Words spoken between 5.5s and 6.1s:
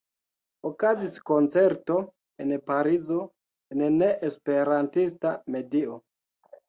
medio.